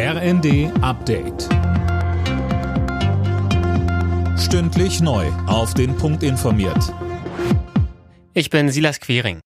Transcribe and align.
RND 0.00 0.70
Update. 0.80 1.48
Stündlich 4.38 5.00
neu. 5.00 5.26
Auf 5.48 5.74
den 5.74 5.96
Punkt 5.96 6.22
informiert. 6.22 6.94
Ich 8.32 8.48
bin 8.48 8.68
Silas 8.68 9.00
Quering. 9.00 9.40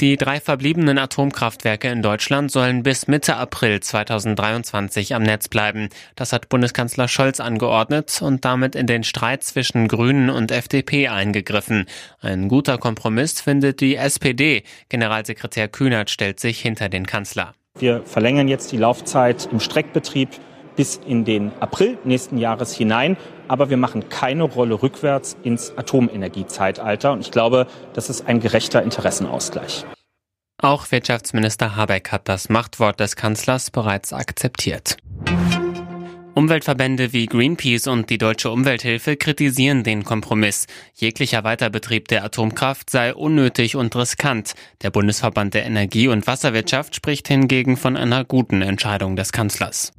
Die 0.00 0.16
drei 0.16 0.40
verbliebenen 0.40 0.98
Atomkraftwerke 0.98 1.88
in 1.90 2.02
Deutschland 2.02 2.50
sollen 2.50 2.82
bis 2.82 3.06
Mitte 3.06 3.36
April 3.36 3.78
2023 3.78 5.14
am 5.14 5.22
Netz 5.22 5.46
bleiben. 5.46 5.90
Das 6.16 6.32
hat 6.32 6.48
Bundeskanzler 6.48 7.06
Scholz 7.06 7.38
angeordnet 7.38 8.20
und 8.20 8.44
damit 8.44 8.74
in 8.74 8.88
den 8.88 9.04
Streit 9.04 9.44
zwischen 9.44 9.86
Grünen 9.86 10.28
und 10.28 10.50
FDP 10.50 11.06
eingegriffen. 11.06 11.86
Ein 12.20 12.48
guter 12.48 12.78
Kompromiss 12.78 13.40
findet 13.40 13.80
die 13.80 13.94
SPD. 13.94 14.64
Generalsekretär 14.88 15.68
Kühnert 15.68 16.10
stellt 16.10 16.40
sich 16.40 16.60
hinter 16.60 16.88
den 16.88 17.06
Kanzler. 17.06 17.54
Wir 17.78 18.02
verlängern 18.04 18.48
jetzt 18.48 18.70
die 18.72 18.76
Laufzeit 18.76 19.48
im 19.50 19.58
Streckbetrieb 19.58 20.28
bis 20.76 21.00
in 21.06 21.24
den 21.24 21.52
April 21.60 21.98
nächsten 22.04 22.38
Jahres 22.38 22.72
hinein. 22.74 23.16
Aber 23.48 23.70
wir 23.70 23.76
machen 23.76 24.08
keine 24.08 24.44
Rolle 24.44 24.82
rückwärts 24.82 25.36
ins 25.42 25.76
Atomenergiezeitalter. 25.76 27.12
Und 27.12 27.20
ich 27.20 27.30
glaube, 27.30 27.66
das 27.92 28.08
ist 28.08 28.26
ein 28.26 28.40
gerechter 28.40 28.82
Interessenausgleich. 28.82 29.84
Auch 30.62 30.90
Wirtschaftsminister 30.92 31.74
Habeck 31.74 32.12
hat 32.12 32.28
das 32.28 32.48
Machtwort 32.48 33.00
des 33.00 33.16
Kanzlers 33.16 33.70
bereits 33.70 34.12
akzeptiert. 34.12 34.96
Umweltverbände 36.34 37.12
wie 37.12 37.26
Greenpeace 37.26 37.88
und 37.88 38.08
die 38.08 38.16
Deutsche 38.16 38.50
Umwelthilfe 38.50 39.16
kritisieren 39.16 39.84
den 39.84 40.02
Kompromiss. 40.02 40.66
Jeglicher 40.94 41.44
Weiterbetrieb 41.44 42.08
der 42.08 42.24
Atomkraft 42.24 42.88
sei 42.88 43.14
unnötig 43.14 43.76
und 43.76 43.94
riskant. 43.94 44.54
Der 44.80 44.90
Bundesverband 44.90 45.52
der 45.52 45.66
Energie- 45.66 46.08
und 46.08 46.26
Wasserwirtschaft 46.26 46.96
spricht 46.96 47.28
hingegen 47.28 47.76
von 47.76 47.98
einer 47.98 48.24
guten 48.24 48.62
Entscheidung 48.62 49.14
des 49.14 49.32
Kanzlers. 49.32 49.92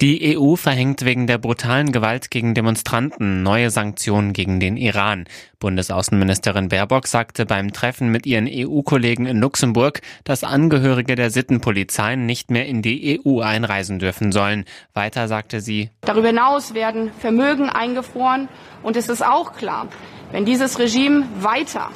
Die 0.00 0.36
EU 0.36 0.56
verhängt 0.56 1.04
wegen 1.04 1.28
der 1.28 1.38
brutalen 1.38 1.92
Gewalt 1.92 2.32
gegen 2.32 2.52
Demonstranten 2.54 3.44
neue 3.44 3.70
Sanktionen 3.70 4.32
gegen 4.32 4.58
den 4.58 4.76
Iran. 4.76 5.24
Bundesaußenministerin 5.60 6.68
Baerbock 6.68 7.06
sagte 7.06 7.46
beim 7.46 7.72
Treffen 7.72 8.08
mit 8.08 8.26
ihren 8.26 8.48
EU-Kollegen 8.50 9.26
in 9.26 9.38
Luxemburg, 9.38 10.02
dass 10.24 10.42
Angehörige 10.42 11.14
der 11.14 11.30
Sittenpolizei 11.30 12.16
nicht 12.16 12.50
mehr 12.50 12.66
in 12.66 12.82
die 12.82 13.20
EU 13.24 13.40
einreisen 13.40 14.00
dürfen 14.00 14.32
sollen. 14.32 14.64
Weiter 14.94 15.28
sagte 15.28 15.60
sie, 15.60 15.90
Darüber 16.00 16.26
hinaus 16.26 16.74
werden 16.74 17.12
Vermögen 17.20 17.70
eingefroren 17.70 18.48
und 18.82 18.96
es 18.96 19.08
ist 19.08 19.24
auch 19.24 19.52
klar, 19.52 19.86
wenn 20.32 20.44
dieses 20.44 20.80
Regime 20.80 21.24
weiter 21.38 21.90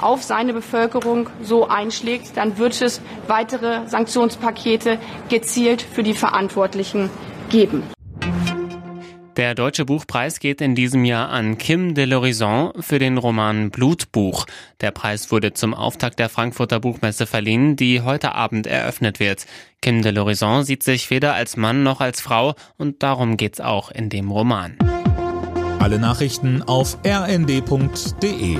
auf 0.00 0.22
seine 0.22 0.52
Bevölkerung 0.54 1.28
so 1.42 1.68
einschlägt, 1.68 2.36
dann 2.36 2.58
wird 2.58 2.80
es 2.80 3.00
weitere 3.28 3.86
Sanktionspakete 3.86 4.98
gezielt 5.28 5.82
für 5.82 6.02
die 6.02 6.14
Verantwortlichen 6.14 7.10
geben. 7.52 7.84
Der 9.36 9.54
Deutsche 9.54 9.86
Buchpreis 9.86 10.40
geht 10.40 10.60
in 10.60 10.74
diesem 10.74 11.06
Jahr 11.06 11.30
an 11.30 11.56
Kim 11.56 11.94
de 11.94 12.04
l'Horizon 12.04 12.82
für 12.82 12.98
den 12.98 13.16
Roman 13.16 13.70
Blutbuch. 13.70 14.44
Der 14.82 14.90
Preis 14.90 15.30
wurde 15.30 15.54
zum 15.54 15.72
Auftakt 15.72 16.18
der 16.18 16.28
Frankfurter 16.28 16.80
Buchmesse 16.80 17.26
verliehen, 17.26 17.76
die 17.76 18.02
heute 18.02 18.34
Abend 18.34 18.66
eröffnet 18.66 19.20
wird. 19.20 19.46
Kim 19.80 20.02
de 20.02 20.12
l'Horizon 20.12 20.64
sieht 20.64 20.82
sich 20.82 21.08
weder 21.08 21.32
als 21.32 21.56
Mann 21.56 21.82
noch 21.82 22.02
als 22.02 22.20
Frau 22.20 22.54
und 22.76 23.02
darum 23.02 23.38
geht's 23.38 23.60
auch 23.60 23.90
in 23.90 24.10
dem 24.10 24.30
Roman. 24.30 24.76
Alle 25.78 25.98
Nachrichten 25.98 26.62
auf 26.62 26.98
rnd.de 27.06 28.58